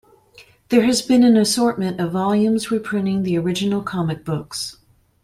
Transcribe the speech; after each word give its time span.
There 0.69 0.81
has 0.83 1.03
been 1.03 1.23
an 1.23 1.37
assortment 1.37 1.99
of 1.99 2.11
volumes 2.13 2.71
reprinting 2.71 3.21
the 3.21 3.37
original 3.37 3.83
comic 3.83 4.25
books. 4.25 4.77